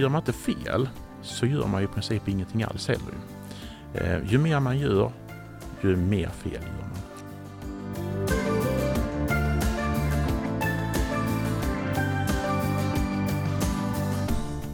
[0.00, 0.88] Gör man inte fel
[1.22, 3.14] så gör man i princip ingenting alls heller.
[3.94, 5.12] Eh, ju mer man gör,
[5.82, 6.90] ju mer fel gör man.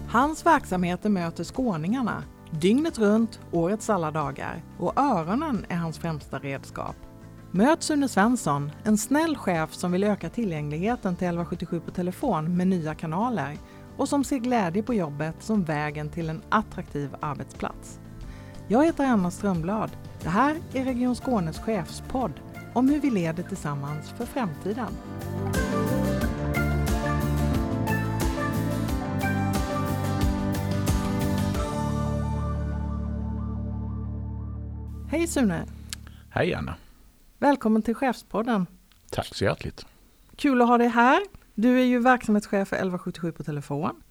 [0.08, 6.96] Hans verksamheter möter skåningarna dygnet runt, årets alla dagar och öronen är hans främsta redskap.
[7.50, 12.66] Möt Sune Svensson, en snäll chef som vill öka tillgängligheten till 1177 på telefon med
[12.66, 13.56] nya kanaler
[13.96, 18.00] och som ser glädje på jobbet som vägen till en attraktiv arbetsplats.
[18.68, 19.90] Jag heter Anna Strömblad.
[20.22, 22.32] Det här är Region Skånes chefspodd
[22.74, 24.92] om hur vi leder tillsammans för framtiden.
[35.10, 35.66] Hej Sune!
[36.30, 36.74] Hej Anna!
[37.38, 38.66] Välkommen till Chefspodden!
[39.10, 39.86] Tack så hjärtligt!
[40.36, 41.20] Kul att ha dig här.
[41.58, 44.02] Du är ju verksamhetschef för 1177 på telefon.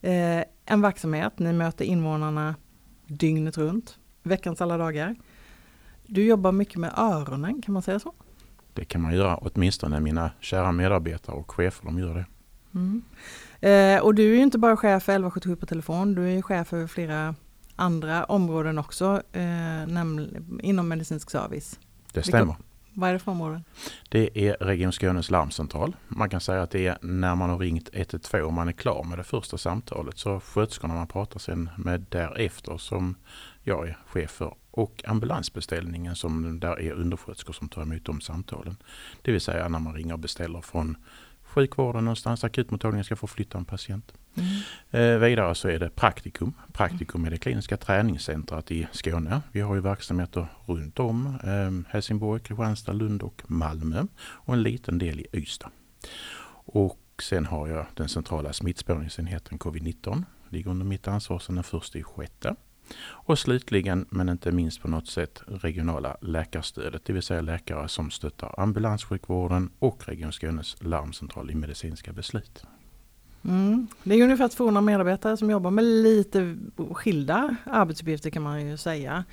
[0.00, 2.54] Eh, en verksamhet, ni möter invånarna
[3.06, 5.16] dygnet runt, veckans alla dagar.
[6.06, 8.12] Du jobbar mycket med öronen, kan man säga så?
[8.72, 12.26] Det kan man göra, åtminstone mina kära medarbetare och chefer, de gör det.
[12.74, 13.02] Mm.
[13.60, 16.42] Eh, och du är ju inte bara chef för 1177 på telefon, du är ju
[16.42, 17.34] chef för flera
[17.76, 19.82] andra områden också eh,
[20.62, 21.78] inom medicinsk service.
[22.12, 22.44] Det stämmer.
[22.44, 22.62] Vilka,
[22.94, 23.64] vad är det för områden?
[24.08, 25.96] Det är Region Skånes larmcentral.
[26.08, 29.04] Man kan säga att det är när man har ringt 112 och man är klar
[29.04, 30.18] med det första samtalet.
[30.18, 33.14] Så sköterskorna man pratar sen med därefter som
[33.62, 34.54] jag är chef för.
[34.70, 38.76] Och ambulansbeställningen som där är undersköterskor som tar emot de samtalen.
[39.22, 40.96] Det vill säga när man ringer och beställer från
[41.52, 44.12] sjukvården någonstans, akutmottagningen ska få flytta en patient.
[44.34, 44.48] Mm.
[44.90, 46.52] Eh, vidare så är det Praktikum.
[46.72, 49.40] Praktikum är det kliniska träningscentret i Skåne.
[49.52, 51.26] Vi har ju verksamheter runt om.
[51.44, 54.06] Eh, Helsingborg, Kristianstad, Lund och Malmö.
[54.22, 55.70] Och en liten del i Ystad.
[56.64, 60.24] Och sen har jag den centrala smittspårningsenheten covid-19.
[60.48, 62.54] Ligger under mitt ansvar sedan den första i sjätte.
[63.00, 68.10] Och slutligen, men inte minst på något sätt, regionala läkarstödet, det vill säga läkare som
[68.10, 72.64] stöttar ambulanssjukvården och Region Skånes larmcentral i medicinska beslut.
[73.44, 73.86] Mm.
[74.02, 76.56] Det är ungefär 200 medarbetare som jobbar med lite
[76.90, 79.24] skilda arbetsuppgifter kan man ju säga.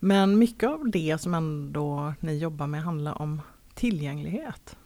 [0.00, 3.40] Men mycket av det som ändå ni jobbar med handlar om
[3.74, 4.76] tillgänglighet.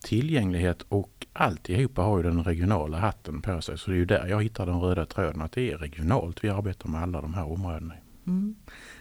[0.00, 3.78] Tillgänglighet och alltihopa har ju den regionala hatten på sig.
[3.78, 6.48] Så det är ju där jag hittar den röda tråden, att det är regionalt vi
[6.48, 7.94] arbetar med alla de här områdena.
[8.26, 8.56] Mm.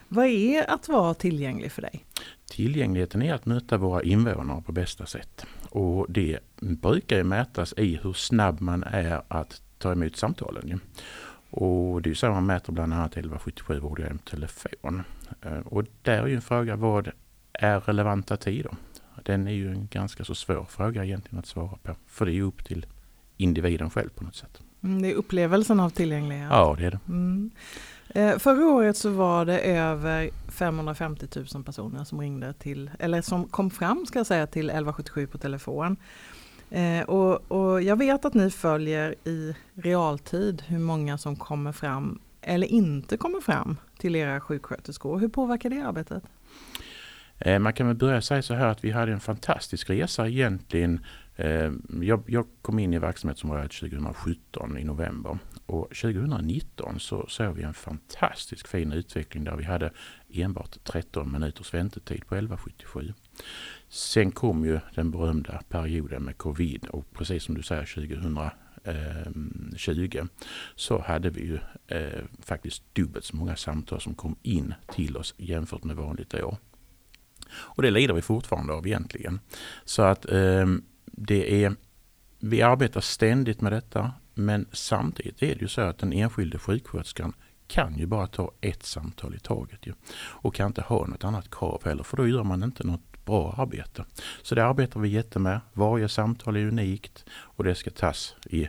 [0.07, 2.05] Vad är att vara tillgänglig för dig?
[2.45, 5.45] Tillgängligheten är att möta våra invånare på bästa sätt.
[5.69, 10.79] Och det brukar ju mätas i hur snabb man är att ta emot samtalen.
[11.49, 15.03] Och det är så man mäter bland annat 1177 vårdgrejer telefon.
[15.65, 17.11] Och där är ju en fråga, vad
[17.53, 18.71] är relevanta tider?
[19.23, 21.95] Den är ju en ganska så svår fråga egentligen att svara på.
[22.07, 22.85] För det är ju upp till
[23.37, 24.61] individen själv på något sätt.
[24.83, 26.47] Mm, det är upplevelsen av tillgänglighet.
[26.51, 26.99] Ja, det är det.
[27.07, 27.51] Mm.
[28.09, 33.47] Eh, förra året så var det över 550 000 personer som ringde till, eller som
[33.47, 35.97] kom fram ska jag säga till 1177 på telefon.
[36.69, 42.19] Eh, och, och, jag vet att ni följer i realtid hur många som kommer fram
[42.41, 45.19] eller inte kommer fram till era sjuksköterskor.
[45.19, 46.23] Hur påverkar det arbetet?
[47.39, 51.05] Eh, man kan väl börja säga så här att vi hade en fantastisk resa egentligen.
[51.35, 57.63] Eh, jag, jag kom in i verksamhetsområdet 2017 i november och 2019 så såg vi
[57.63, 59.91] en fantastisk fin utveckling där vi hade
[60.33, 63.13] enbart 13 minuters väntetid på 1177.
[63.89, 70.25] Sen kom ju den berömda perioden med covid och precis som du säger 2020 eh,
[70.75, 71.59] så hade vi ju
[72.39, 76.57] faktiskt dubbelt så många samtal som kom in till oss jämfört med vanligt år.
[77.51, 79.39] Och det lider vi fortfarande av egentligen.
[79.85, 80.65] Så att eh,
[81.05, 81.75] det är,
[82.39, 84.11] vi arbetar ständigt med detta.
[84.33, 87.33] Men samtidigt är det ju så att den enskilde sjuksköterskan
[87.67, 89.93] kan ju bara ta ett samtal i taget ju.
[90.15, 93.55] Och kan inte ha något annat krav heller för då gör man inte något bra
[93.57, 94.05] arbete.
[94.41, 95.59] Så det arbetar vi jättemed.
[95.73, 98.67] Varje samtal är unikt och det ska tas i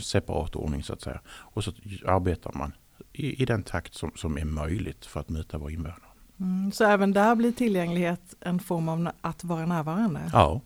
[0.00, 1.20] separat ordning så att säga.
[1.28, 1.72] Och så
[2.06, 2.72] arbetar man
[3.12, 6.05] i, i den takt som, som är möjligt för att möta våra invånare.
[6.40, 10.20] Mm, så även där blir tillgänglighet en form av att vara närvarande?
[10.32, 10.60] Ja.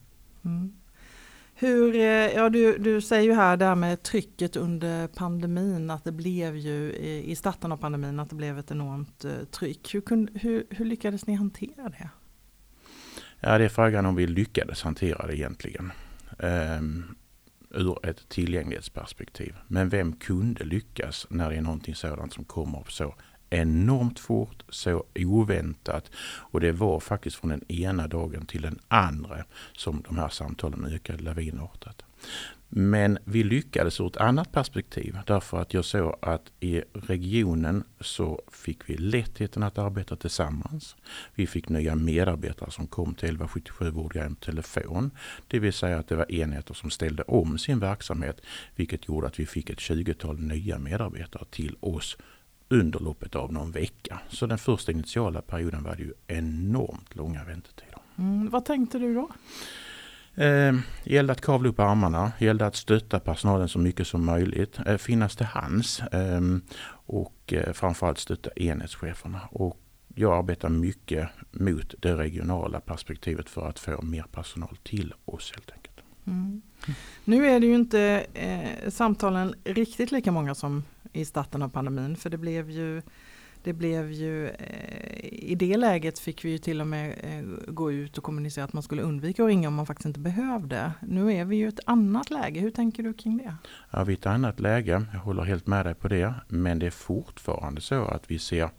[0.45, 0.73] Mm.
[1.55, 6.05] Hur, eh, ja, du, du säger ju här det här med trycket under pandemin, att
[6.05, 9.95] det blev ju i, i starten av pandemin att det blev ett enormt uh, tryck.
[9.95, 12.11] Hur, kunde, hur, hur lyckades ni hantera det?
[13.41, 15.93] Ja, det är frågan om vi lyckades hantera det egentligen.
[16.39, 17.17] Um,
[17.71, 19.57] ur ett tillgänglighetsperspektiv.
[19.67, 23.15] Men vem kunde lyckas när det är någonting sådant som kommer så
[23.51, 29.45] enormt fort, så oväntat och det var faktiskt från den ena dagen till den andra
[29.73, 32.05] som de här samtalen ökade lavinartat.
[32.73, 38.43] Men vi lyckades ur ett annat perspektiv därför att jag såg att i regionen så
[38.53, 40.97] fick vi lättheten att arbeta tillsammans.
[41.35, 45.11] Vi fick nya medarbetare som kom till 1177 Vårdgren telefon.
[45.49, 48.41] Det vill säga att det var enheter som ställde om sin verksamhet
[48.77, 52.17] vilket gjorde att vi fick ett 20-tal nya medarbetare till oss
[52.71, 54.21] under loppet av någon vecka.
[54.29, 57.99] Så den första initiala perioden var det ju enormt långa väntetider.
[58.19, 59.29] Mm, vad tänkte du då?
[60.43, 60.75] Eh,
[61.05, 65.37] gällde att kavla upp armarna, gällde att stötta personalen så mycket som möjligt, eh, finnas
[65.37, 66.41] till hands eh,
[66.93, 69.41] och eh, framförallt stötta enhetscheferna.
[69.51, 69.81] Och
[70.15, 75.71] jag arbetar mycket mot det regionala perspektivet för att få mer personal till oss helt
[75.71, 75.97] enkelt.
[76.27, 76.63] Mm.
[77.25, 82.17] Nu är det ju inte eh, samtalen riktigt lika många som i starten av pandemin
[82.17, 83.03] för det blev ju
[83.63, 87.93] det blev ju, eh, i det läget fick vi ju till och med eh, gå
[87.93, 90.93] ut och kommunicera att man skulle undvika att ringa om man faktiskt inte behövde.
[91.01, 92.61] Nu är vi ju i ett annat läge.
[92.61, 93.55] Hur tänker du kring det?
[93.91, 95.07] Ja, vi är i ett annat läge.
[95.13, 96.35] Jag håller helt med dig på det.
[96.49, 98.71] Men det är fortfarande så att vi ser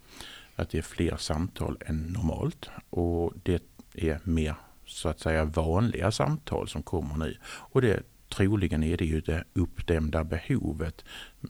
[0.56, 2.70] att det är fler samtal än normalt.
[2.90, 3.62] Och det
[3.94, 4.54] är mer
[4.86, 7.36] så att säga vanliga samtal som kommer nu.
[7.44, 8.02] Och det
[8.32, 11.04] troligen är det ju det uppdämda behovet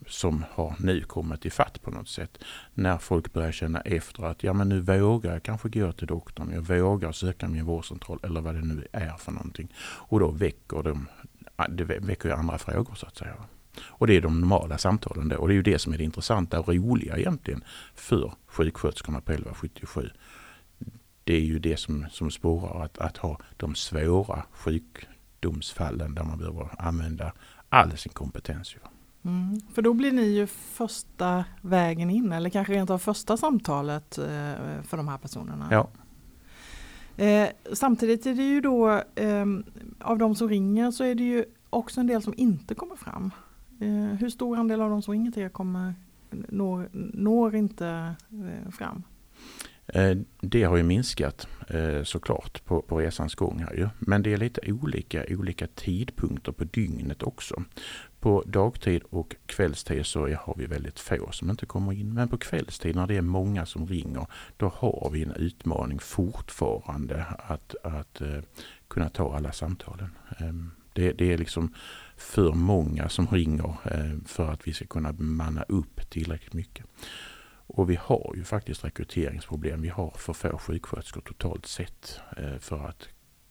[0.07, 2.39] som har nu kommit i fatt på något sätt.
[2.75, 6.51] När folk börjar känna efter att ja men nu vågar jag kanske gå till doktorn,
[6.55, 9.75] jag vågar söka min vårdcentral eller vad det nu är för någonting.
[9.81, 11.09] Och då väcker de,
[11.57, 13.35] ah, det väcker ju andra frågor så att säga.
[13.81, 15.37] Och det är de normala samtalen då.
[15.37, 17.65] Och det är ju det som är det intressanta och roliga egentligen
[17.95, 20.11] för sjuksköterskorna på 1177.
[21.25, 25.07] Det är ju det som, som spårar att, att ha de svåra sjuk,
[25.43, 27.33] sjukdomsfallen där man behöver använda
[27.69, 28.77] all sin kompetens.
[29.25, 34.19] Mm, för då blir ni ju första vägen in eller kanske rent av första samtalet
[34.19, 34.25] eh,
[34.83, 35.69] för de här personerna.
[35.71, 35.89] Ja.
[37.25, 39.47] Eh, samtidigt är det ju då eh,
[40.01, 43.31] av de som ringer så är det ju också en del som inte kommer fram.
[43.81, 45.95] Eh, hur stor andel av de som ringer till er kommer,
[46.31, 49.03] når, når inte eh, fram?
[49.87, 53.89] Eh, det har ju minskat eh, såklart på, på resans gång här ju.
[53.99, 57.63] Men det är lite olika, olika tidpunkter på dygnet också.
[58.21, 62.15] På dagtid och kvällstid så har vi väldigt få som inte kommer in.
[62.15, 64.27] Men på kvällstid när det är många som ringer
[64.57, 68.43] då har vi en utmaning fortfarande att, att eh,
[68.89, 70.11] kunna ta alla samtalen.
[70.39, 71.75] Ehm, det, det, är liksom
[72.17, 73.77] för många som ringer
[74.27, 76.87] för att vi ska kunna manna upp tillräckligt mycket.
[77.75, 79.83] Och vi har ju faktiskt rekryteringsproblem.
[79.83, 83.09] Vi har för få sjuksköterskor totalt sett eh, för att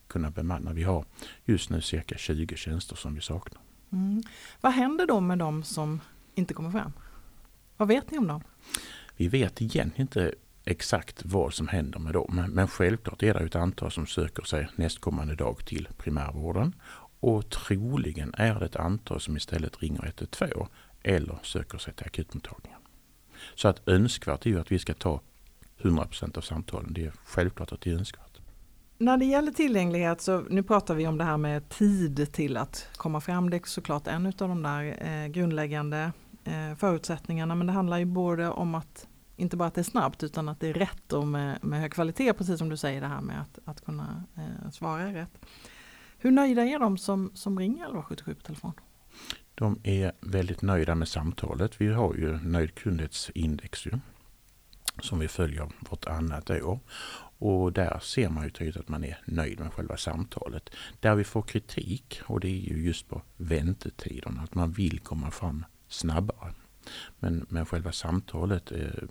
[0.08, 0.74] kunna bemanna.
[0.74, 1.06] Vi har
[1.46, 3.62] just nu cirka 20 tjänster som vi saknar.
[3.92, 4.24] Mm.
[4.62, 6.02] Vad händer då med de som
[6.36, 6.94] inte kommer fram?
[7.78, 8.44] Vad vet ni om dem?
[9.18, 10.36] Vi vet egentligen inte
[10.66, 12.46] exakt vad som händer med dem.
[12.50, 16.76] Men självklart är det ett antal som söker sig nästkommande dag till primärvården.
[17.20, 20.66] Och troligen är det ett antal som istället ringer 112
[21.04, 22.81] eller söker sig till akutmottagningen.
[23.56, 25.22] Så att önskvärt är ju att vi ska ta
[25.82, 26.94] 100% av samtalen.
[26.94, 28.32] Det är självklart att det är önskvärt.
[28.98, 32.88] När det gäller tillgänglighet så nu pratar vi om det här med tid till att
[32.96, 33.50] komma fram.
[33.50, 36.12] Det är såklart en av de där eh, grundläggande
[36.44, 40.24] eh, förutsättningarna men det handlar ju både om att inte bara att det är snabbt
[40.24, 43.08] utan att det är rätt och med, med hög kvalitet precis som du säger det
[43.08, 45.46] här med att, att kunna eh, svara rätt.
[46.18, 48.74] Hur nöjda är de som, som ringer 1177 på telefon?
[49.62, 51.82] De är väldigt nöjda med samtalet.
[51.82, 53.92] Vi har ju nöjdkundhetsindex ju,
[55.02, 56.80] som vi följer vartannat år.
[57.38, 60.70] Och där ser man ju tydligt att man är nöjd med själva samtalet.
[61.00, 65.32] Där vi får kritik och det är ju just på väntetiderna, att man vill komma
[65.32, 66.54] fram snabbare.
[67.20, 69.08] Men, men själva samtalet eh, är,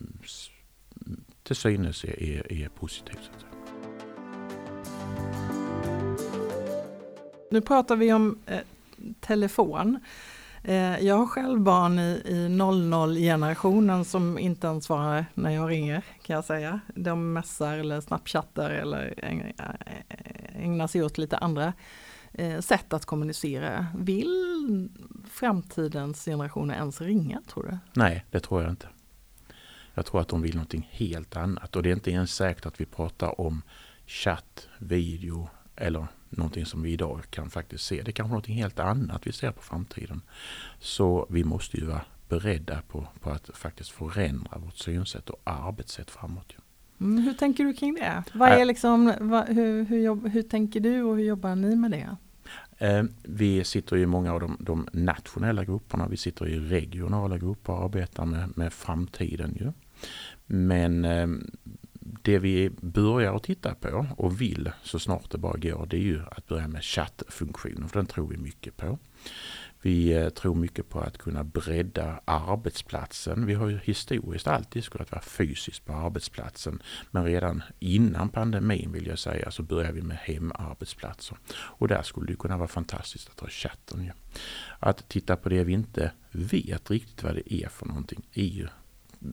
[1.43, 3.31] till synes är, är, är positivt.
[7.51, 8.61] Nu pratar vi om eh,
[9.21, 9.99] telefon.
[10.63, 16.03] Eh, jag har själv barn i, i 00-generationen som inte ens svarar när jag ringer
[16.23, 16.81] kan jag säga.
[16.95, 21.73] De messar eller snapchattar eller eh, ägnar sig åt lite andra
[22.33, 23.87] eh, sätt att kommunicera.
[23.97, 24.89] Vill
[25.31, 27.79] framtidens generationer ens ringa tror du?
[27.93, 28.89] Nej, det tror jag inte.
[29.95, 32.81] Jag tror att de vill någonting helt annat och det är inte ens säkert att
[32.81, 33.63] vi pratar om
[34.07, 38.03] chatt, video eller någonting som vi idag kan faktiskt se.
[38.03, 40.21] Det är kanske någonting helt annat vi ser på framtiden.
[40.79, 46.11] Så vi måste ju vara beredda på, på att faktiskt förändra vårt synsätt och arbetssätt
[46.11, 46.53] framåt.
[47.01, 48.23] Mm, hur tänker du kring det?
[48.33, 51.91] Vad är liksom, vad, hur, hur, jobb, hur tänker du och hur jobbar ni med
[51.91, 52.17] det?
[52.79, 57.73] Eh, vi sitter i många av de, de, nationella grupperna, vi sitter i regionala grupper
[57.73, 59.57] och arbetar med, med framtiden.
[59.61, 59.73] Ju.
[60.47, 61.29] Men eh,
[62.23, 66.01] det vi börjar att titta på och vill så snart det bara går det är
[66.01, 68.99] ju att börja med chattfunktionen för den tror vi mycket på.
[69.83, 73.47] Vi eh, tror mycket på att kunna bredda arbetsplatsen.
[73.47, 76.83] Vi har ju historiskt alltid skulle vara fysiskt på arbetsplatsen.
[77.11, 81.39] Men redan innan pandemin vill jag säga så börjar vi med hemarbetsplatser.
[81.55, 84.13] Och där skulle det kunna vara fantastiskt att ha chatten.
[84.79, 88.69] Att titta på det vi inte vet riktigt vad det är för någonting är ju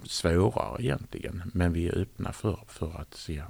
[0.04, 1.52] svårare egentligen.
[1.54, 3.44] Men vi är öppna för, för att se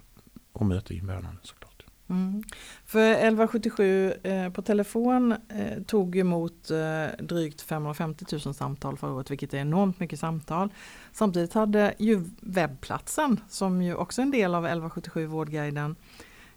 [0.52, 1.68] och möta invånarna såklart.
[2.10, 2.44] Mm.
[2.86, 9.32] För 1177 eh, på telefon eh, tog emot eh, drygt 550 000 samtal förra året,
[9.32, 10.70] vilket är enormt mycket samtal.
[11.12, 15.96] Samtidigt hade ju webbplatsen, som ju också är en del av 1177 Vårdguiden,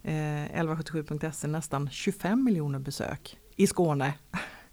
[0.02, 4.14] eh, 1177.se nästan 25 miljoner besök i Skåne.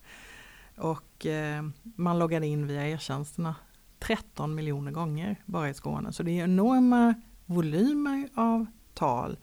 [0.76, 1.64] Och eh,
[1.96, 3.56] man loggade in via e-tjänsterna
[4.00, 6.12] 13 miljoner gånger bara i Skåne.
[6.14, 7.14] Så det är enorma
[7.46, 9.38] volymer av tal.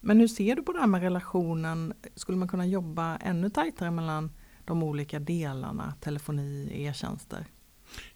[0.00, 1.92] Men hur ser du på det här med relationen?
[2.14, 4.30] Skulle man kunna jobba ännu tajtare mellan
[4.64, 7.44] de olika delarna, telefoni, e-tjänster?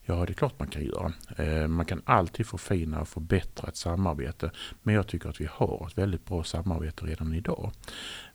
[0.03, 1.13] Ja, det är klart man kan göra.
[1.37, 4.51] Eh, man kan alltid förfina och förbättra ett samarbete.
[4.83, 7.73] Men jag tycker att vi har ett väldigt bra samarbete redan idag.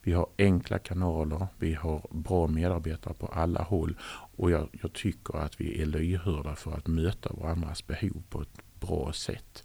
[0.02, 3.98] Vi har enkla kanaler, vi har bra medarbetare på alla håll
[4.38, 8.80] och jag, jag tycker att vi är lyhörda för att möta varandras behov på ett
[8.80, 9.64] bra sätt.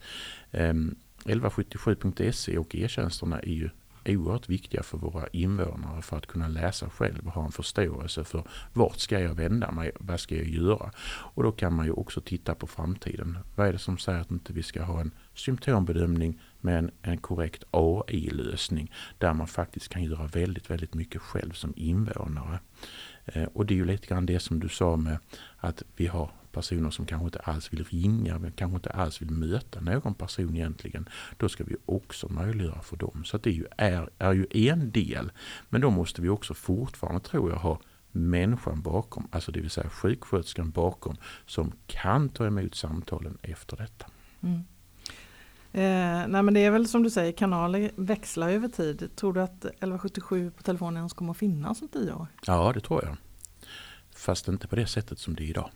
[0.50, 3.70] Ehm, 1177.se och e-tjänsterna är ju
[4.06, 8.44] oerhört viktiga för våra invånare för att kunna läsa själv och ha en förståelse för
[8.72, 10.90] vart ska jag vända mig, vad ska jag göra?
[11.34, 13.38] Och då kan man ju också titta på framtiden.
[13.54, 17.18] Vad är det som säger att inte vi ska ha en symptombedömning med en, en
[17.18, 22.58] korrekt AI-lösning där man faktiskt kan göra väldigt, väldigt mycket själv som invånare.
[23.26, 25.18] Eh, och det är ju lite grann det som du sa med
[25.56, 29.30] att vi har personer som kanske inte alls vill ringa, men kanske inte alls vill
[29.30, 31.08] möta någon person egentligen.
[31.36, 33.24] Då ska vi också möjliggöra för dem.
[33.24, 35.32] Så det är ju, är, är ju en del.
[35.68, 37.80] Men då måste vi också fortfarande, tror jag, ha
[38.12, 44.06] människan bakom, alltså det vill säga sjuksköterskan bakom, som kan ta emot samtalen efter detta.
[44.40, 44.64] Mm.
[45.74, 49.10] Eh, nej men det är väl som du säger, kanaler växlar över tid.
[49.16, 52.26] Tror du att 1177 på telefonen ens kommer att finnas om tio år?
[52.46, 53.16] Ja, det tror jag.
[54.14, 55.70] Fast inte på det sättet som det är idag.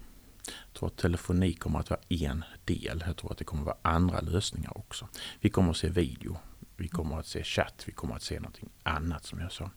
[0.46, 3.04] Jag tror att telefoni kommer att vara en del.
[3.06, 5.08] Jag tror att det kommer att vara andra lösningar också.
[5.40, 6.36] Vi kommer att se video.
[6.76, 7.82] Vi kommer att se chatt.
[7.86, 9.70] Vi kommer att se någonting annat som jag sa.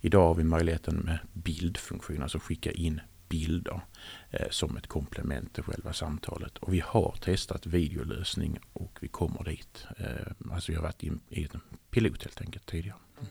[0.00, 3.00] Idag har vi möjligheten med bildfunktion, alltså skicka in
[3.32, 3.80] bilder
[4.30, 6.58] eh, som ett komplement till själva samtalet.
[6.58, 9.86] Och vi har testat videolösning och vi kommer dit.
[9.98, 11.60] Eh, alltså vi har varit i, i en
[11.90, 12.98] pilot helt enkelt tidigare.
[13.20, 13.30] Mm.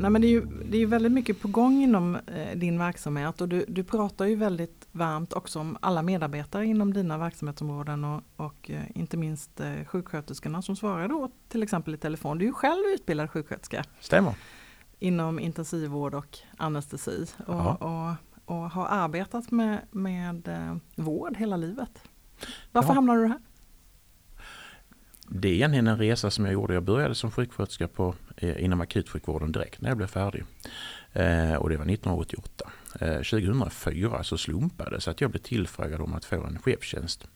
[0.00, 3.40] Nej men det är ju det är väldigt mycket på gång inom eh, din verksamhet
[3.40, 8.22] och du, du pratar ju väldigt varmt också om alla medarbetare inom dina verksamhetsområden och,
[8.36, 12.38] och eh, inte minst eh, sjuksköterskorna som svarar då till exempel i telefon.
[12.38, 13.84] Du är ju själv utbildad sjuksköterska.
[14.00, 14.34] Stämmer.
[14.98, 18.14] Inom intensivvård och anestesi och, och,
[18.44, 22.02] och, har arbetat med, med eh, vård hela livet.
[22.72, 22.94] Varför ja.
[22.94, 23.40] hamnade du här?
[25.32, 26.74] Det är egentligen en resa som jag gjorde.
[26.74, 30.44] Jag började som sjuksköterska på, eh, inom akutsjukvården direkt när jag blev färdig.
[31.12, 32.70] Eh, och det var 1988.
[33.00, 37.26] Eh, 2004 så slumpade så att jag blev tillfrågad om att få en chefstjänst.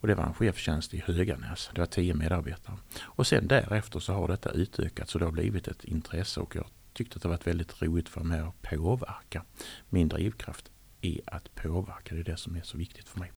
[0.00, 1.70] Och det var en chefstjänst i Höganäs.
[1.74, 2.76] Det var tio medarbetare.
[3.02, 6.66] Och sen därefter så har detta utökats och det har blivit ett intresse och jag
[6.92, 9.44] tyckte att det var väldigt roligt för mig att påverka.
[9.88, 10.70] Min drivkraft
[11.00, 12.14] är att påverka.
[12.14, 13.32] Det är det som är så viktigt för mig.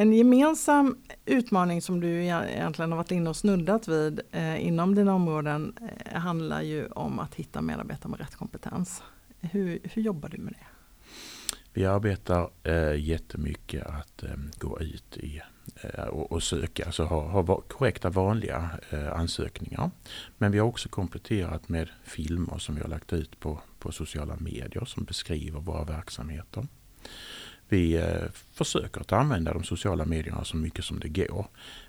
[0.00, 5.14] En gemensam utmaning som du egentligen har varit inne och snuddat vid eh, inom dina
[5.14, 9.02] områden eh, handlar ju om att hitta medarbetare med rätt kompetens.
[9.40, 10.66] Hur, hur jobbar du med det?
[11.72, 15.40] Vi arbetar eh, jättemycket att eh, gå ut i,
[15.80, 19.90] eh, och, och, söka, alltså ha, ha korrekta vanliga eh, ansökningar.
[20.38, 24.36] Men vi har också kompletterat med filmer som vi har lagt ut på, på sociala
[24.36, 26.66] medier som beskriver våra verksamheter.
[27.68, 31.46] Vi eh, försöker att använda de sociala medierna så mycket som det går.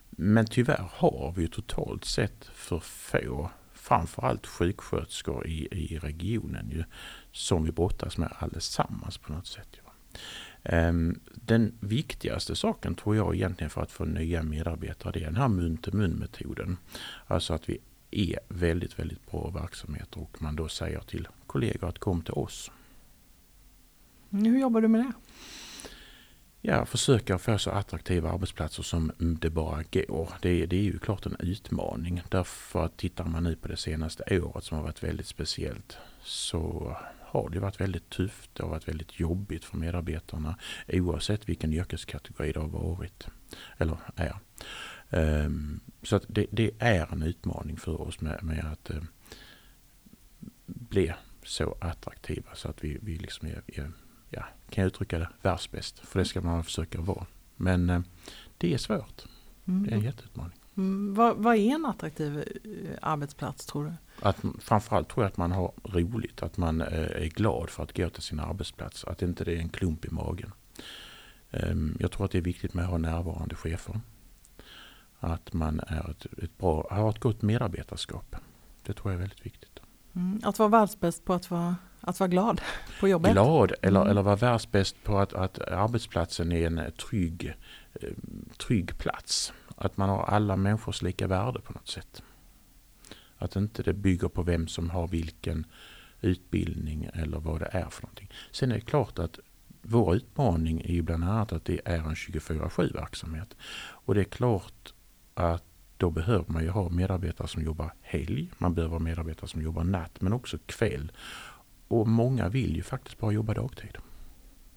[0.10, 6.84] Men tyvärr har vi totalt sett för få, framförallt sjuksköterskor i, i regionen ju,
[7.32, 9.68] som vi brottas med allesammans på något sätt.
[9.84, 9.92] Ja.
[10.64, 15.36] Ehm, den viktigaste saken tror jag egentligen för att få nya medarbetare det är den
[15.36, 16.78] här mun-till-mun metoden.
[17.28, 17.78] Alltså att vi
[18.12, 22.72] är väldigt, väldigt bra verksamheter och man då säger till kollegor att kom till oss.
[24.30, 25.12] Hur jobbar du med det?
[26.62, 30.34] Ja, försöka få så attraktiva arbetsplatser som det bara går.
[30.42, 32.22] Det, det är ju klart en utmaning.
[32.30, 36.96] Därför att tittar man nu på det senaste året som har varit väldigt speciellt så
[37.20, 38.50] har det varit väldigt tufft.
[38.54, 43.28] Det har varit väldigt jobbigt för medarbetarna oavsett vilken yrkeskategori det har varit
[43.78, 44.36] eller är.
[45.10, 49.04] Ehm, så att det, det, är en utmaning för oss med, med att eh,
[50.66, 51.14] bli
[51.44, 53.92] så attraktiva så att vi, vi liksom är, är,
[54.30, 56.00] ja, kan jag uttrycka det, världsbäst.
[56.00, 57.26] För det ska man försöka vara.
[57.56, 58.02] Men uh,
[58.58, 59.26] det är svårt.
[59.66, 59.84] Mm.
[59.84, 60.60] Det är en jätteutmaning.
[60.78, 61.14] Mm.
[61.14, 63.94] Vad, vad är en attraktiv eh, arbetsplats tror du?
[64.28, 68.10] Att, framförallt tror jag att man har roligt, att man är glad för att gå
[68.10, 69.04] till sin arbetsplats.
[69.04, 70.52] Att inte det är en klump i magen.
[71.52, 74.02] Um, jag tror att det är viktigt med att ha närvarande chefer.
[75.20, 78.36] Att man är ett, ett bra, har ett gott medarbetarskap.
[78.84, 79.80] Det tror jag är väldigt viktigt.
[80.16, 82.62] Mm, att vara världsbäst på att vara, att vara glad
[83.00, 83.32] på jobbet.
[83.32, 84.12] Glad eller, mm.
[84.12, 87.54] eller vara världsbäst på att, att arbetsplatsen är en trygg,
[87.94, 88.10] eh,
[88.58, 89.54] trygg plats.
[89.76, 92.24] Att man har alla människors lika värde på något sätt.
[93.38, 95.66] Att inte det bygger på vem som har vilken
[96.22, 98.30] utbildning eller vad det är för någonting.
[98.52, 99.40] Sen är det klart att
[99.82, 103.56] vår utmaning är ju bland annat att det är en 24-7 verksamhet.
[103.80, 104.94] Och det är klart
[105.34, 105.64] att
[105.98, 108.52] då behöver man ju ha medarbetare som jobbar helg.
[108.58, 111.12] Man behöver ha medarbetare som jobbar natt men också kväll.
[111.90, 113.98] Och många vill ju faktiskt bara jobba dagtid.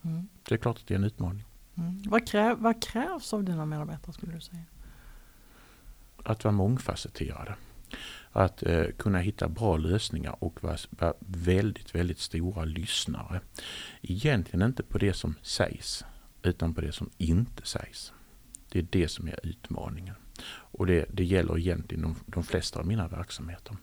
[0.03, 0.29] Mm.
[0.49, 1.45] Det är klart att det är en utmaning.
[1.75, 2.03] Mm.
[2.07, 4.65] Vad, kräv, vad krävs av dina medarbetare skulle du säga?
[6.25, 7.55] Att vara mångfacetterade.
[8.33, 13.41] Att eh, kunna hitta bra lösningar och vara, vara väldigt, väldigt stora lyssnare.
[14.03, 16.05] Egentligen inte på det som sägs
[16.43, 18.13] utan på det som inte sägs.
[18.69, 20.15] Det är det som är utmaningen.
[20.49, 23.77] Och det, det gäller egentligen de, de flesta av mina verksamheter.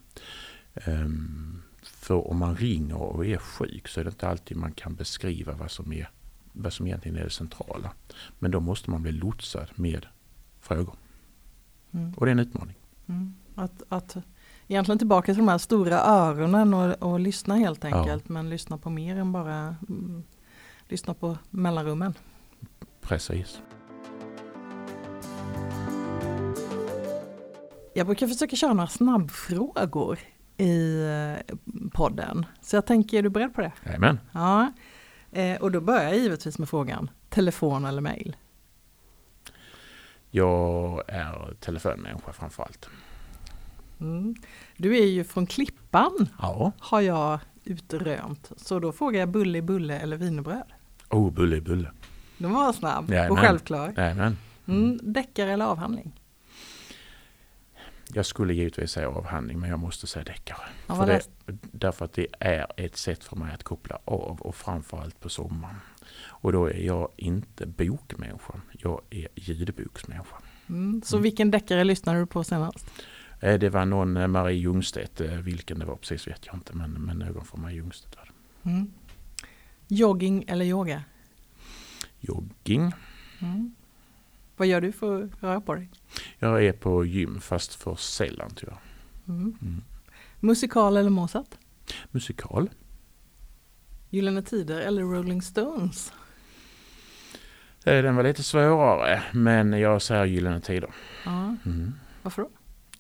[0.88, 1.62] Um,
[2.00, 5.54] för om man ringer och är sjuk så är det inte alltid man kan beskriva
[5.54, 6.10] vad som, är,
[6.54, 7.92] vad som egentligen är det centrala.
[8.40, 10.06] Men då måste man bli lotsad med
[10.60, 10.96] frågor.
[11.92, 12.14] Mm.
[12.14, 12.76] Och det är en utmaning.
[13.08, 13.36] Mm.
[13.56, 14.18] Att, att
[14.68, 18.24] egentligen tillbaka till de här stora öronen och, och lyssna helt enkelt.
[18.28, 18.34] Ja.
[18.34, 20.24] Men lyssna på mer än bara mm,
[20.88, 22.14] lyssna på mellanrummen.
[23.02, 23.62] Precis.
[27.94, 30.20] Jag brukar försöka köra några snabbfrågor
[30.60, 31.06] i
[31.50, 31.56] eh,
[31.94, 32.46] podden.
[32.62, 33.72] Så jag tänker, är du beredd på det?
[33.86, 34.20] Jajamän.
[34.32, 34.72] Ja.
[35.32, 38.36] Eh, och då börjar jag givetvis med frågan, telefon eller mail?
[40.32, 42.90] Jag är telefonmänniska framförallt.
[44.00, 44.36] Mm.
[44.78, 46.72] Du är ju från Klippan, ja.
[46.80, 48.52] har jag utrönt.
[48.58, 50.72] Så då frågar jag bulle bulle eller wienerbröd?
[51.10, 51.92] Oh, bulle bulle.
[52.38, 53.32] Den var snabb Jajamän.
[53.32, 53.94] och självklar.
[53.98, 54.38] Jajamän.
[54.68, 55.00] Mm.
[55.04, 56.19] Deckare eller avhandling?
[58.14, 60.62] Jag skulle givetvis säga avhandling men jag måste säga deckare.
[60.88, 61.22] Ja, för det,
[61.72, 65.76] därför att det är ett sätt för mig att koppla av och framförallt på sommaren.
[66.26, 70.36] Och då är jag inte bokmänniska, jag är ljudboksmänniska.
[70.70, 71.24] Mm, så mm.
[71.24, 72.86] vilken deckare lyssnade du på senast?
[73.40, 76.76] Eh, det var någon eh, Marie Ljungstedt, eh, vilken det var precis vet jag inte
[76.76, 78.70] men, men någon från Marie Ljungstedt var det.
[78.70, 78.92] Mm.
[79.88, 81.04] Jogging eller yoga?
[82.20, 82.92] Jogging.
[83.42, 83.76] Mm.
[84.60, 85.90] Vad gör du för att röra på dig?
[86.40, 88.78] Jag är på gym fast för sällan tyvärr.
[89.28, 89.58] Mm.
[89.62, 89.82] Mm.
[90.40, 91.56] Musikal eller Mozart?
[92.12, 92.70] Musikal.
[94.10, 96.14] Gyllene Tider eller Rolling Stones?
[97.84, 100.92] Den var lite svårare men jag säger Gyllene Tider.
[101.26, 101.56] Ja.
[101.66, 101.94] Mm.
[102.22, 102.50] Varför då?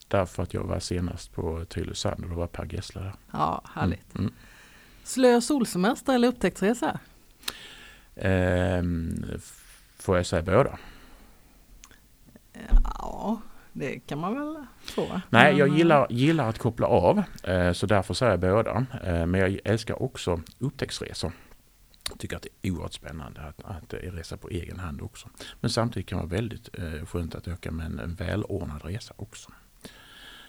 [0.07, 3.13] Därför att jag var senast på Tylösand och då var Per Gessle där.
[3.31, 4.15] Ja, härligt.
[4.15, 4.25] Mm.
[4.25, 4.33] mm.
[5.03, 6.99] Slö solsemester eller upptäcktsresa?
[8.15, 9.25] Ehm,
[9.97, 10.77] får jag säga båda?
[12.83, 13.41] Ja,
[13.73, 15.21] det kan man väl få.
[15.29, 18.85] Nej, jag gillar, gillar att koppla av eh, så därför säger jag båda.
[19.03, 21.31] Eh, men jag älskar också upptäcktsresor.
[22.09, 25.29] Jag tycker att det är oerhört spännande att, att resa på egen hand också.
[25.59, 29.13] Men samtidigt kan det vara väldigt eh, skönt att åka med en, en välordnad resa
[29.17, 29.51] också.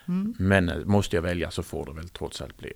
[0.08, 0.34] Mm.
[0.38, 2.72] Men måste jag välja så får det väl trots allt bli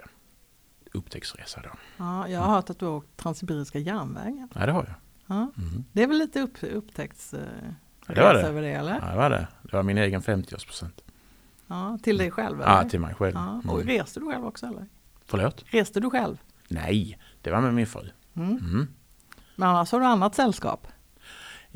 [0.92, 1.70] upptäcktsresa då.
[1.96, 4.48] Ja, jag har hört att du har åkt Transsibiriska järnvägen.
[4.54, 4.94] Ja, det har jag.
[5.26, 5.52] Ja.
[5.56, 5.84] Mm.
[5.92, 7.34] Det är väl lite upp, upptäckts...
[8.06, 8.42] Det var det.
[8.42, 9.00] Över det, eller?
[9.02, 9.46] Ja, det var det.
[9.62, 11.02] Det var min egen 50-årspresent.
[11.66, 12.62] Ja, till dig själv?
[12.62, 12.72] Eller?
[12.72, 13.34] Ja, till mig själv.
[13.34, 13.62] Ja.
[13.68, 13.98] Och mm.
[13.98, 14.86] reste du själv också eller?
[15.26, 15.64] Förlåt?
[15.66, 16.36] Reste du själv?
[16.68, 18.08] Nej, det var med min fru.
[18.34, 18.50] Mm.
[18.50, 18.88] Mm.
[19.56, 20.86] Men annars har du annat sällskap?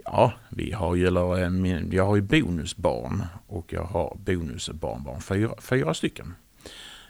[0.04, 5.94] Ja, vi har ju, eller, jag har ju bonusbarn och jag har bonusbarnbarn, fyra, fyra
[5.94, 6.34] stycken.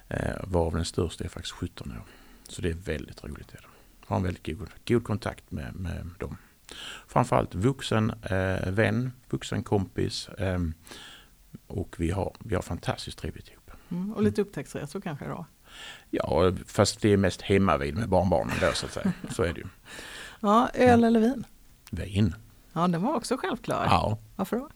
[0.09, 2.03] Eh, varav den största är faktiskt 17 år.
[2.49, 3.55] Så det är väldigt roligt.
[3.55, 3.61] Jag
[4.07, 6.37] har en väldigt god, god kontakt med, med dem
[7.07, 10.29] framförallt vuxen eh, vän, vuxen kompis.
[10.29, 10.59] Eh,
[11.67, 13.71] och vi har, vi har fantastiskt trevligt ihop.
[13.91, 15.47] Mm, och lite upptäcktsresor kanske då?
[16.11, 19.13] Ja, fast det är mest hemma vid med barnbarnen då så att säga.
[19.31, 19.67] Så är det ju.
[20.41, 21.45] Ja, öl eller vin?
[21.91, 22.35] Vin.
[22.73, 23.85] Ja, den var också självklar.
[23.85, 24.19] Ja.
[24.37, 24.69] Varför då?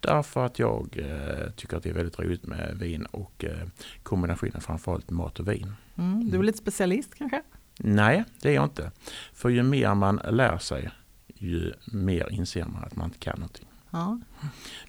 [0.00, 3.68] Därför att jag eh, tycker att det är väldigt roligt med vin och eh,
[4.02, 5.74] kombinationen framförallt mat och vin.
[5.98, 7.42] Mm, du är lite specialist kanske?
[7.78, 8.90] Nej, det är jag inte.
[9.32, 10.90] För ju mer man lär sig,
[11.42, 13.66] ju mer inser man att man inte kan någonting.
[13.90, 14.20] Ja.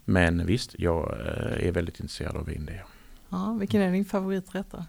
[0.05, 2.65] Men visst, jag eh, är väldigt intresserad av vin.
[2.65, 2.83] Det.
[3.29, 4.85] Ja, vilken är din favoriträtt då?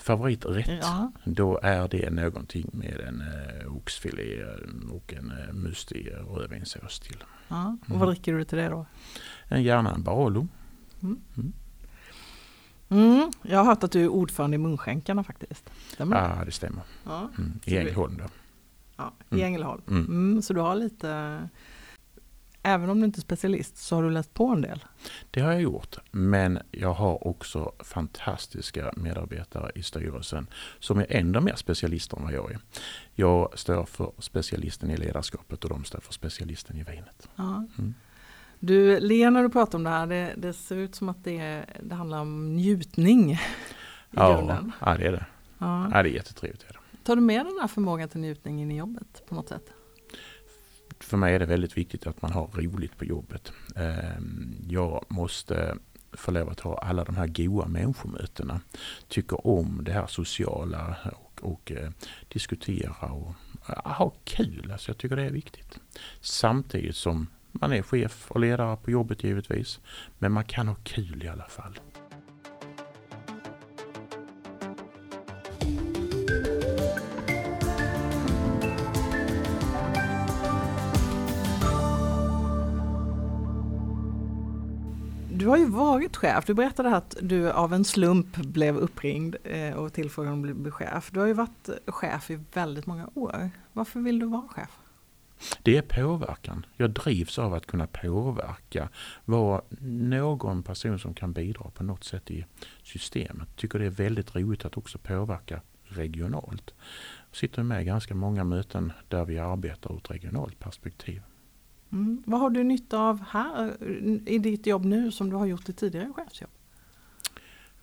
[0.00, 0.68] Favoriträtt?
[0.82, 1.12] Ja.
[1.24, 4.44] Då är det någonting med en eh, oxfilé
[4.92, 7.24] och en eh, mustig rödvinssås till.
[7.48, 7.76] Ja.
[7.82, 8.00] Och Mm.
[8.00, 8.86] vad dricker du till det då?
[9.48, 10.48] En gärna en Barolo.
[12.88, 15.70] Mm, jag har hört att du är ordförande i Munskänkarna faktiskt.
[15.92, 16.34] Stämmer det?
[16.38, 16.82] Ja, det stämmer.
[17.04, 17.30] Ja.
[17.38, 17.52] Mm.
[17.64, 18.24] I Ängelholm då.
[19.00, 19.46] Ja, I Mm.
[19.46, 19.82] Ängelholm.
[19.88, 20.04] Mm.
[20.04, 21.48] Mm, så du har lite,
[22.62, 24.84] även om du inte är specialist så har du läst på en del.
[25.30, 30.46] Det har jag gjort, men jag har också fantastiska medarbetare i styrelsen
[30.78, 32.58] som är ännu mer specialister än vad jag är.
[33.14, 37.28] Jag står för specialisten i ledarskapet och de står för specialisten i vinet.
[37.36, 37.66] Ja.
[37.78, 37.94] Mm.
[38.62, 40.06] Du ler när du pratar om det här.
[40.06, 43.38] Det, det ser ut som att det, det handlar om njutning i
[44.10, 44.72] Ja, grunden.
[44.80, 45.26] ja, det är det.
[45.58, 45.88] Ja.
[45.92, 46.62] Ja, det är jättetrevligt.
[46.62, 46.78] Är det.
[47.02, 49.72] Tar du med den här förmågan till njutning in i jobbet på något sätt?
[51.00, 53.52] För mig är det väldigt viktigt att man har roligt på jobbet.
[53.76, 55.76] Ehm, jag måste
[56.12, 58.60] få lov att ha alla de här goa människomötena.
[59.08, 61.90] Tycker om det här sociala och, och eh,
[62.28, 63.34] diskutera och
[63.68, 64.70] eh, ha kul.
[64.72, 65.78] Alltså jag tycker det är viktigt.
[66.20, 69.80] Samtidigt som man är chef och ledare på jobbet givetvis.
[70.18, 71.80] Men man kan ha kul i alla fall.
[85.40, 86.44] Du har ju varit chef.
[86.46, 90.70] Du berättade att du av en slump blev uppringd eh, och tillfrågad om att bli
[90.70, 91.10] chef.
[91.12, 93.50] Du har ju varit chef i väldigt många år.
[93.72, 94.78] Varför vill du vara chef?
[95.62, 96.66] Det är påverkan.
[96.76, 98.88] Jag drivs av att kunna påverka.
[99.24, 102.46] Vara någon person som kan bidra på något sätt i
[102.82, 103.56] systemet.
[103.56, 106.74] Tycker det är väldigt roligt att också påverka regionalt.
[107.30, 111.22] Jag sitter med i ganska många möten där vi arbetar ur ett regionalt perspektiv.
[111.92, 112.22] Mm.
[112.26, 115.68] Vad har du nytta av här eh, i ditt jobb nu som du har gjort
[115.68, 116.50] i tidigare chefsjobb?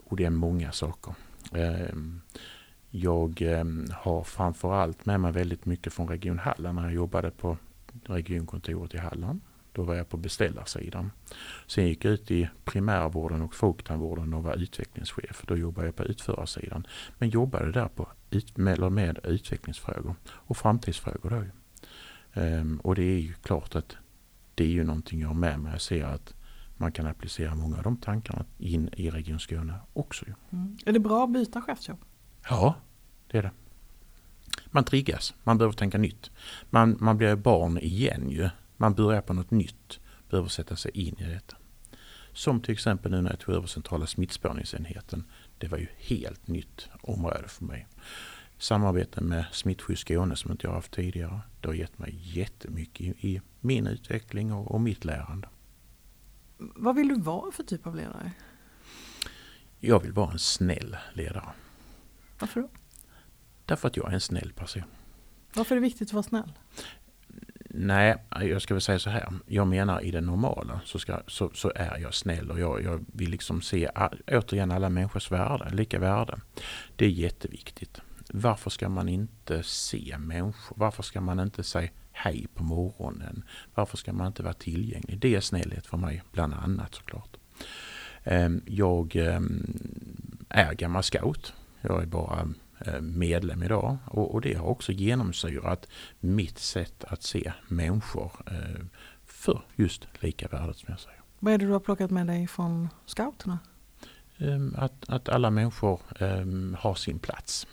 [0.03, 1.13] Och det är många saker.
[1.53, 2.21] Ehm,
[2.89, 7.57] jag ehm, har framförallt med mig väldigt mycket från Region Halland när jag jobbade på
[8.03, 9.41] regionkontoret i Halland.
[9.71, 11.11] Då var jag på beställarsidan.
[11.67, 15.43] Sen gick jag ut i primärvården och folktandvården och var utvecklingschef.
[15.47, 16.87] Då jobbade jag på utförarsidan.
[17.17, 18.07] Men jobbade där på
[18.55, 21.29] med, med utvecklingsfrågor och framtidsfrågor.
[21.29, 21.43] Då.
[22.37, 23.95] Ehm, Och det är ju klart att
[24.55, 25.71] det är ju någonting jag har med mig.
[25.71, 26.33] Jag ser att
[26.77, 30.25] man kan applicera många av de tankarna in i Region Skåne också.
[30.49, 30.77] Mm.
[30.85, 31.99] Är det bra att byta chefsjobb?
[32.49, 32.75] Ja,
[33.27, 33.51] det är det.
[34.71, 36.31] Man triggas, man behöver tänka nytt.
[36.69, 38.49] Man, man blir barn igen ju.
[38.77, 41.57] Man börjar på något nytt, behöver sätta sig in i detta.
[42.33, 45.23] Som till exempel nu när jag tog över centrala smittspårningsenheten.
[45.57, 47.87] Det var ju helt nytt område för mig.
[48.57, 51.41] Samarbete med Smittskydd Skåne som inte jag haft tidigare.
[51.61, 55.49] Det har gett mig jättemycket i, min utveckling och, mitt lärande.
[56.57, 58.31] Vad vill du vara för typ av ledare?
[59.79, 61.49] Jag vill vara en snäll ledare.
[62.39, 62.69] Varför då?
[63.65, 64.83] Därför att jag är en snäll person.
[65.53, 66.53] Varför är det viktigt att vara snäll?
[67.69, 69.29] Nej, jag ska väl säga så här.
[69.45, 73.05] Jag menar i det normala så, ska, så, så är jag snäll och jag, jag
[73.13, 73.89] vill liksom se
[74.27, 76.39] återigen alla människors värde, lika värde.
[76.95, 78.01] Det är jätteviktigt.
[78.33, 80.77] Varför ska man inte se människor?
[80.79, 83.43] Varför ska man inte säga hej på morgonen?
[83.75, 85.19] Varför ska man inte vara tillgänglig?
[85.19, 87.37] Det är snällhet för mig, bland annat såklart.
[88.23, 89.79] Ehm, Jag ehm,
[90.49, 91.53] är gammal scout.
[91.81, 92.47] Jag är bara
[92.85, 95.87] eh, medlem idag och, det har också genomsyrat
[96.19, 98.85] mitt sätt att se människor eh,
[99.25, 101.21] för just lika värdet som jag säger.
[101.39, 103.59] Vad är det du har plockat med dig från scouterna?
[104.37, 106.01] Ehm, Att, att alla människor
[106.77, 107.67] har sin plats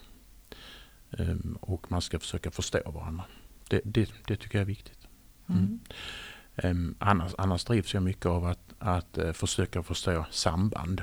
[1.60, 3.24] och man ska försöka förstå varandra.
[3.68, 5.08] Det, det, det tycker jag är viktigt.
[5.48, 5.80] Mm.
[6.56, 11.02] Ehm, Annars, annars drivs jag mycket av att, att eh, försöka förstå samband.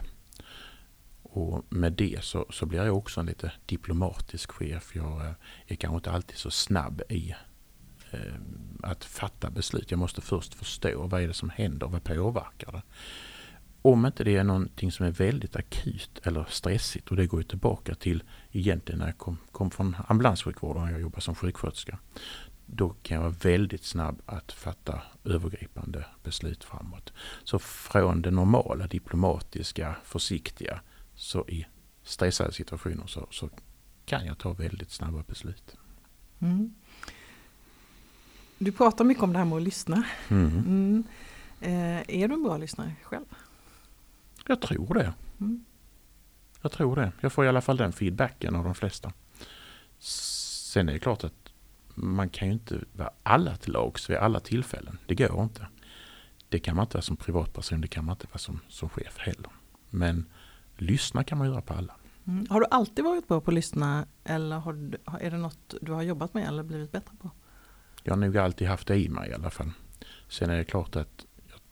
[1.24, 4.95] Och med det så, så blir jag också en lite diplomatisk chef.
[4.95, 5.34] Jag eh,
[5.67, 7.36] är kanske inte alltid så snabb i
[8.12, 8.36] eh,
[8.84, 9.91] att fatta beslut.
[9.91, 12.82] Jag måste först förstå vad är det som händer och vad påverkar det.
[13.82, 17.44] Om inte det är någonting som är väldigt akut eller stressigt och det går ju
[17.44, 21.98] tillbaka till egentligen när jag kom, kom från ambulanssjukvården och jag jobbade som sjuksköterska.
[22.65, 27.13] Då kan jag vara väldigt snabb att fatta övergripande beslut framåt.
[27.44, 30.82] Så från det normala, diplomatiska, försiktiga,
[31.15, 31.65] så i
[32.04, 33.50] stressade situationer så, så
[34.06, 35.76] kan jag ta väldigt snabba beslut.
[36.39, 36.74] Mm.
[38.58, 40.04] Du pratar mycket om det här med att lyssna.
[40.28, 40.58] Mm.
[40.58, 41.04] Mm.
[41.62, 43.26] Eh, är du en bra lyssnare själv?
[44.47, 45.13] Jag tror det.
[45.39, 45.65] Mm.
[46.62, 47.12] Jag tror det.
[47.21, 49.13] Jag får i alla fall den feedbacken av de flesta.
[49.99, 51.54] Sen är det klart att
[51.95, 54.97] man kan ju inte vara alla till lags vid alla tillfällen.
[55.06, 55.67] Det går inte.
[56.49, 59.17] Det kan man inte vara som privatperson, det kan man inte vara som, som chef
[59.17, 59.51] heller.
[59.89, 60.25] Men
[60.77, 61.95] lyssna kan man göra på alla.
[62.27, 62.47] Mm.
[62.49, 64.73] Har du alltid varit bra på att lyssna eller har
[65.21, 67.32] är det något du har jobbat med eller blivit bättre på?
[68.04, 69.71] Jag har nog alltid haft det i mig i alla fall.
[70.27, 71.25] Sen är det klart att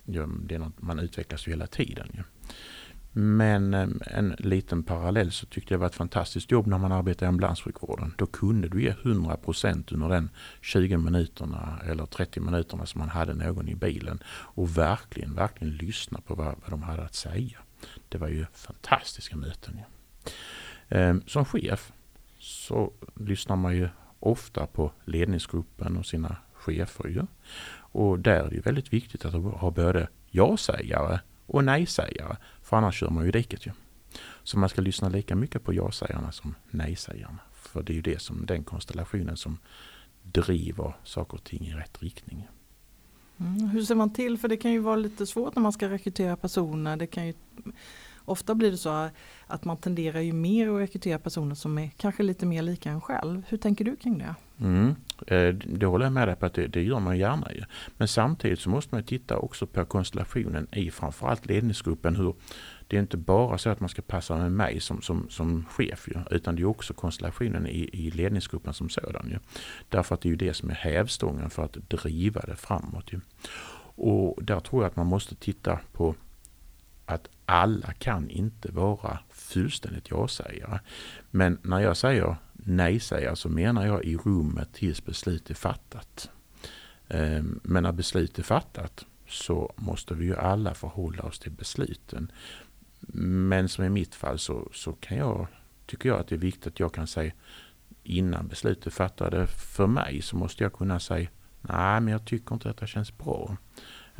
[0.06, 2.08] det är något, man utvecklas ju hela tiden.
[2.14, 2.24] Ju.
[3.12, 6.92] Men ehm, en liten parallell så tyckte jag det var ett fantastiskt jobb när man
[6.92, 8.14] arbetade i ambulanssjukvården.
[8.18, 10.30] Då kunde du ge 100% under den
[10.62, 16.22] 20 minuterna eller 30 minuterna som man hade någon i bilen och verkligen, verkligen lyssna
[16.22, 17.58] på vad, vad de hade att säga.
[18.10, 19.80] Det var ju fantastiska möten.
[19.80, 20.32] Ja.
[20.98, 21.92] Ehm, som chef
[22.40, 27.08] så lyssnar man ju ofta på ledningsgruppen och sina chefer.
[27.08, 27.22] Ju.
[27.92, 32.38] Och där är det väldigt viktigt att ha både ja-sägare och nej-sägare.
[32.62, 33.72] För annars kör man ju diket ju.
[34.44, 37.40] Så man ska lyssna lika mycket på ja-sägarna som nej-sägarna.
[37.54, 39.58] För det är ju det som den konstellationen som
[40.24, 42.48] driver saker och ting i rätt riktning.
[43.38, 44.38] Mm, hur ser man till?
[44.38, 46.98] För det kan ju vara lite svårt när man ska rekrytera personer.
[46.98, 47.34] Det kan ju,
[48.30, 49.10] ofta blir det så
[49.48, 53.02] att man tenderar ju mer att rekrytera personer som är kanske lite mer lika en
[53.02, 53.44] själv.
[53.48, 54.36] Hur tänker du kring det?
[54.62, 54.96] Mm,
[55.28, 57.64] eh, det håller jag med dig på att det, det gör man gärna ju.
[57.98, 62.16] Men samtidigt så måste man titta också på konstellationen i framförallt ledningsgruppen.
[62.16, 62.36] Hur,
[62.88, 66.08] det är inte bara så att man ska passa med mig som, som, som chef
[66.08, 69.30] ju, utan det är också konstellationen i, i ledningsgruppen som sådan.
[69.30, 69.40] Ju.
[69.90, 73.14] Därför att det är ju det som är hävstången för att driva det framåt.
[73.14, 73.20] Ju.
[74.02, 76.16] Och där tror jag att man måste titta på
[77.06, 80.80] att alla kan inte vara fullständigt ja-sägare.
[81.32, 86.30] Men när jag säger nej-sägare så menar jag i rummet tills beslut är fattat.
[87.08, 92.32] Ehm, men när beslut är fattat så måste vi ju alla förhålla oss till besluten.
[93.14, 95.48] Men som i mitt fall så, så kan jag,
[95.86, 97.32] tycker jag att det är viktigt att jag kan säga
[98.04, 101.30] innan beslutet fattade för mig så måste jag kunna säga
[101.62, 103.58] nej men jag tycker inte att det känns bra.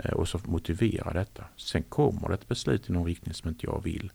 [0.04, 1.44] Eh, och så motivera detta.
[1.56, 4.12] Sen kommer det ett beslut i någon riktning som inte jag vill.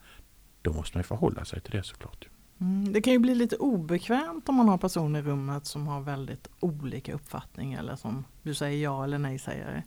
[0.63, 2.29] Då måste man förhålla sig till det såklart.
[2.61, 6.01] Mm, det kan ju bli lite obekvämt om man har personer i rummet som har
[6.01, 9.83] väldigt olika uppfattning eller som du säger ja eller nej sägare.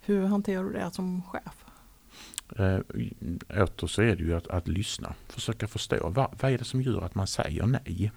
[0.00, 1.64] Hur hanterar du det som chef?
[2.56, 2.78] Eh,
[3.62, 6.82] åter så är det ju att, att lyssna, försöka förstå vad, vad är det som
[6.82, 8.12] gör att man säger nej.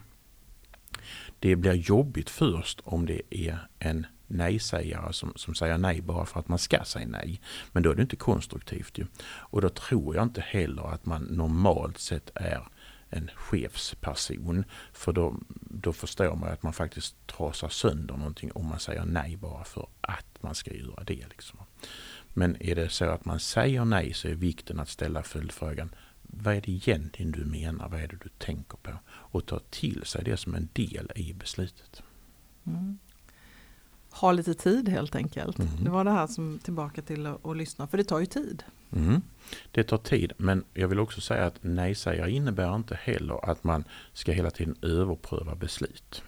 [1.39, 6.40] Det blir jobbigt först om det är en nej-sägare som, som säger nej bara för
[6.40, 7.42] att man ska säga nej.
[7.72, 9.06] Men då är det inte konstruktivt ju.
[9.26, 12.68] Och då tror jag inte heller att man normalt sett är
[13.10, 14.64] en chefsperson.
[14.94, 19.38] För då, då förstår man att man faktiskt trasar sönder någonting om man säger nej
[19.38, 21.26] bara för att man ska göra det.
[21.30, 21.60] Liksom.
[22.34, 26.56] Men är det så att man säger nej så är vikten att ställa följdfrågan vad
[26.56, 27.90] är det egentligen du menar?
[27.90, 28.92] Vad är det du tänker på?
[29.08, 32.04] Och ta till sig det som en del i beslutet.
[32.66, 33.00] Mm
[34.13, 35.60] ha lite tid helt enkelt.
[35.60, 35.84] Mm.
[35.84, 38.63] Det var det här som tillbaka till att, att lyssna, för det tar ju tid.
[38.95, 39.21] Mm.
[39.71, 43.84] Det tar tid, men jag vill också säga att nej-sägare innebär inte heller att man
[44.13, 46.23] ska hela tiden överpröva beslut.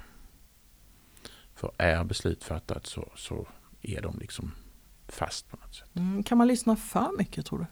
[1.56, 3.48] För är beslut fattat så, så
[3.82, 4.52] är de liksom
[5.08, 5.90] fast på något sätt.
[5.96, 6.24] Mm.
[6.24, 7.66] Kan man lyssna för mycket tror du?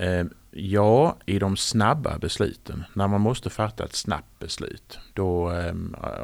[0.00, 5.74] Eh, ja, i de snabba besluten, när man måste fatta ett snabbt beslut, då, eh,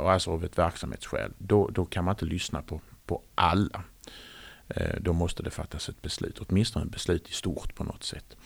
[0.07, 3.83] alltså av ett verksamhetsskäl, då, då kan man inte lyssna på, på alla.
[4.69, 8.37] Eh, då måste det fattas ett beslut, åtminstone ett beslut i stort på något sätt.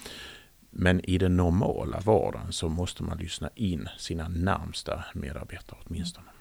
[0.70, 6.26] Men i den normala vardagen så måste man lyssna in sina närmsta medarbetare åtminstone.
[6.26, 6.39] Mm.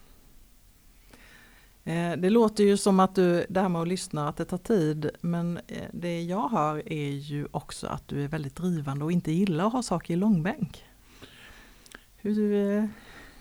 [1.89, 4.57] Eh, det låter ju som att du, det här med att lyssna, att det tar
[4.57, 5.09] tid.
[5.21, 9.31] Men eh, det jag hör är ju också att du är väldigt drivande och inte
[9.31, 10.85] gillar att ha saker i långbänk.
[12.17, 12.85] Hur eh,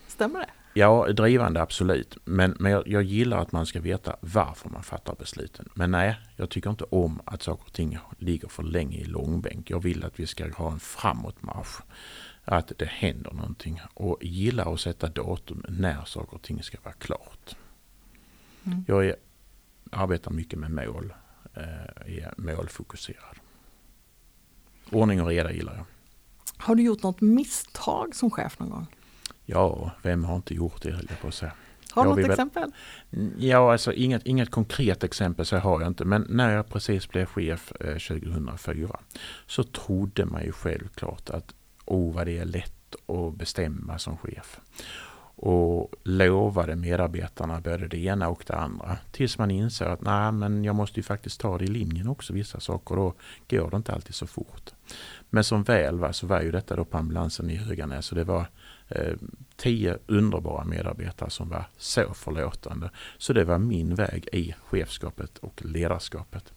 [0.06, 0.50] stämmer det?
[0.74, 2.18] Ja, drivande absolut.
[2.24, 5.68] Men, men jag, jag, gillar att man ska veta varför man fattar besluten.
[5.74, 9.70] Men nej, jag tycker inte om att saker och ting ligger för länge i långbänk.
[9.70, 11.80] Jag vill att vi ska ha en framåtmarsch.
[12.44, 13.80] Att det händer någonting.
[13.94, 17.56] Och gillar att sätta datum när saker och ting ska vara klart.
[18.64, 18.85] Mm.
[18.88, 19.16] Jag är,
[19.90, 21.14] arbetar mycket med mål,
[21.55, 23.37] eh, är målfokuserad.
[24.90, 25.85] Ordning och reda gillar jag.
[26.57, 28.87] Har du gjort något misstag som chef någon gång?
[29.44, 31.53] Ja, vem har inte gjort det höll jag på att säga.
[31.90, 32.73] Har du något exempel?
[33.38, 36.05] Ja, alltså inget, inget konkret exempel så har jag inte.
[36.05, 39.01] Men när jag precis blev chef eh, 2004
[39.47, 44.61] så trodde man ju självklart att oh vad det är lätt att bestämma som chef
[45.40, 48.98] och lovade medarbetarna både det ena och det andra.
[49.11, 52.33] Tills man insåg att nej, men jag måste ju faktiskt ta det i linjen också
[52.33, 52.96] vissa saker.
[52.96, 53.14] Då
[53.48, 54.70] går det inte alltid så fort.
[55.31, 58.24] Men som väl var så var ju detta då på ambulansen i Höganäs och det
[58.24, 58.46] var
[58.88, 59.14] eh,
[59.57, 62.90] tio underbara medarbetare som var så förlåtande.
[63.18, 66.53] Så det var min väg i chefskapet och ledarskapet.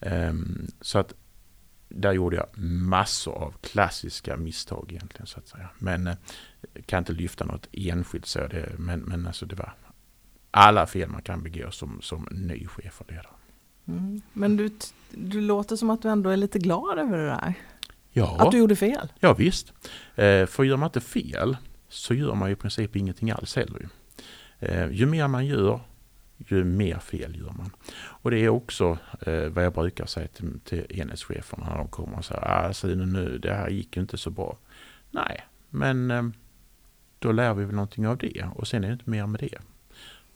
[0.00, 0.32] Eh,
[0.80, 1.14] så att
[1.88, 5.68] där gjorde jag massor av klassiska misstag egentligen så att säga.
[5.78, 6.14] Men eh,
[6.86, 8.38] kan inte lyfta något enskilt så.
[8.38, 9.74] Det, men, men alltså det var
[10.50, 13.26] alla fel man kan begå som, som ny chef och ledare.
[13.88, 14.22] Mm.
[14.32, 14.70] Men du,
[15.10, 17.54] du låter som att du ändå är lite glad över det där.
[18.10, 19.12] Ja, Att du gjorde fel.
[19.20, 19.72] ja visst.
[20.14, 21.56] Eh, för gör man inte fel
[21.88, 23.80] så gör man ju i princip ingenting alls heller.
[23.80, 23.88] ju.
[24.68, 25.80] Eh, ju mer man gör,
[26.38, 27.70] ju mer fel gör man.
[27.94, 32.18] Och det är också eh, vad jag brukar säga till, till enhetscheferna när de kommer
[32.18, 34.58] och säger ah, Sune, nu, det här gick ju inte så bra.
[35.10, 36.22] Nej, men eh,
[37.22, 39.58] då lär vi väl någonting av det och sen är det inte mer med det.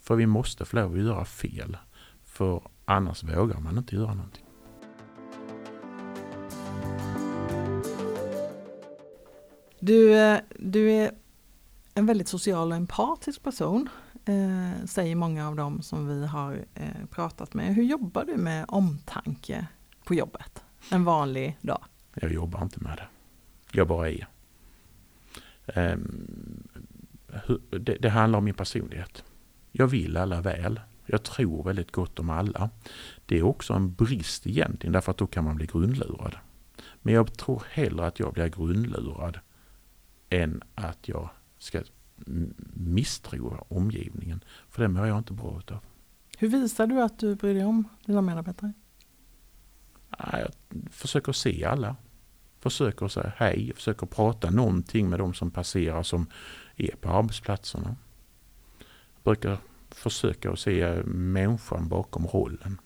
[0.01, 1.77] För vi måste få lov att göra fel.
[2.25, 4.45] För annars vågar man inte göra någonting.
[9.81, 11.11] Du, eh, du är
[11.95, 13.89] en väldigt social och empatisk person,
[14.25, 17.75] eh, säger många av dem som vi har eh, pratat med.
[17.75, 19.67] Hur jobbar du med omtanke
[20.05, 20.63] på jobbet?
[20.91, 21.85] En vanlig dag?
[22.15, 23.09] Jag jobbar inte med det.
[23.73, 24.29] Jag bara är.
[25.67, 26.66] Hur-
[27.71, 29.25] det, det handlar om min personlighet.
[29.73, 30.81] Jag vill alla väl.
[31.07, 32.71] Jag tror väldigt gott om alla.
[33.27, 36.37] Det är också en brist egentligen därför att då kan man bli grundlurad.
[37.03, 39.39] Men jag tror hellre att jag blir grundlurad
[40.31, 41.83] än att jag ska
[42.75, 44.45] misstro omgivningen.
[44.71, 45.79] För det mår jag inte bra utav.
[46.39, 48.73] Hur visar du att du bryr dig om dina medarbetare?
[50.19, 50.51] Jag
[50.91, 51.97] försöker se alla.
[52.61, 56.27] Försöker säga hej, försöker prata någonting med de som passerar som
[56.77, 57.97] är på arbetsplatserna.
[59.25, 59.59] Brukar
[59.91, 62.81] försöka att se människan bakom rollen.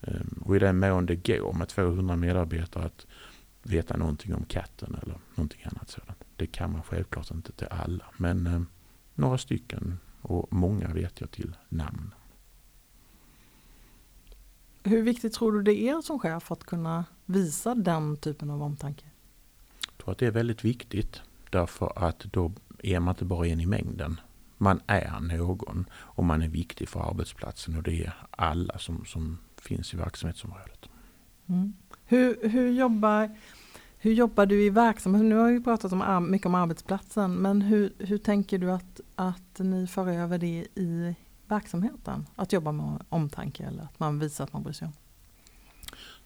[0.00, 3.06] Ehm, Och i den mån det går med 200 medarbetare att
[3.62, 6.18] veta någonting om katten eller någonting annat sådant.
[6.36, 8.62] Det kan man självklart inte till alla, men eh,
[9.14, 12.14] några stycken och många vet jag till namn.
[14.82, 19.04] Hur viktigt tror du det är som chef att kunna visa den typen av omtanke?
[19.86, 23.60] Jag tror att det är väldigt viktigt därför att då är man inte bara en
[23.60, 24.20] i mängden.
[24.58, 29.38] Man är någon och man är viktig för arbetsplatsen och det är alla som, som
[29.56, 30.88] finns i verksamhetsområdet.
[31.46, 31.72] Mm.
[32.04, 33.36] Hur, hur, jobbar,
[33.98, 35.28] hur jobbar du i verksamheten?
[35.28, 39.58] Nu har vi pratat om, mycket om arbetsplatsen, men hur, hur tänker du att, att
[39.58, 41.14] ni för över det i
[41.46, 42.26] verksamheten?
[42.36, 44.92] Att jobba med omtanke eller att man visar att man bryr sig om?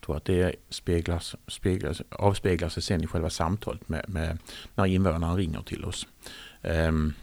[0.04, 4.38] Jag tror att det speglas, speglas, avspeglar sig sen i själva samtalet med, med
[4.74, 6.06] när invånarna ringer till oss.
[6.62, 7.14] Um,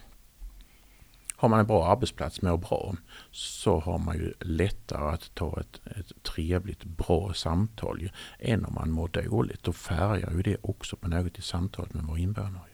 [1.35, 2.95] har man en bra arbetsplats, mår bra,
[3.31, 8.73] så har man ju lättare att ta ett, ett trevligt, bra samtal ju, än om
[8.73, 9.63] man mår dåligt.
[9.63, 12.69] Då färgar ju det också på något i samtalet med våra invånare.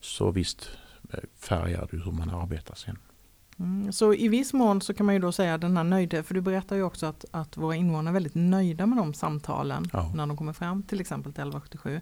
[0.00, 0.70] Så visst
[1.12, 2.98] eh, färgar det hur man arbetar sen.
[3.60, 3.92] Mm.
[3.92, 6.40] Så i viss mån så kan man ju då säga den här nöjdhet, för du
[6.40, 10.12] berättar ju också att, att våra invånare är väldigt nöjda med de samtalen Ja.
[10.14, 12.00] när de kommer fram till exempel till 1177.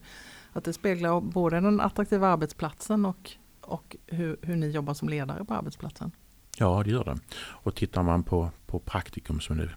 [0.53, 5.45] Att det speglar både den attraktiva arbetsplatsen och, och hur, hur ni jobbar som ledare
[5.45, 6.11] på arbetsplatsen.
[6.59, 7.19] Ja, det gör det.
[7.39, 9.71] Och tittar man på, på praktikum som det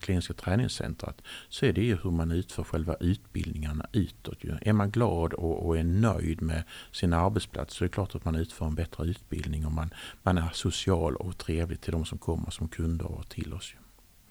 [0.00, 4.44] kliniska träningscentret så är det ju hur man utför själva utbildningarna utåt.
[4.44, 8.34] Är man glad och, är nöjd med sin arbetsplats så är det klart att man
[8.34, 9.90] utför en bättre utbildning och man,
[10.22, 13.74] man är social och trevlig till de som kommer som kunder och till oss.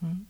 [0.02, 0.26] Mm.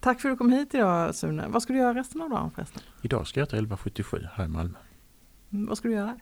[0.00, 1.48] Tack för att du kom hit idag Sune.
[1.48, 2.82] Vad ska du göra resten av dagen förresten?
[3.02, 4.78] Idag ska jag till 1177 här i Malmö.
[5.52, 6.18] Mm, vad ska du göra?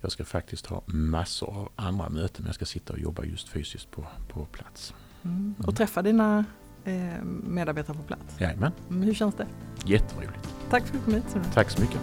[0.00, 3.48] Jag ska faktiskt ha massor av andra möten men jag ska sitta och jobba just
[3.48, 4.94] fysiskt på, på plats.
[5.22, 5.54] Mm.
[5.66, 6.44] Och träffa dina eh,
[7.42, 8.40] medarbetare på plats.
[8.40, 9.46] Jajamän, Mm, hur känns det?
[9.84, 10.32] jätteroligt.
[10.70, 11.36] Tack för att du kom hit.
[11.54, 12.00] Tack så mycket.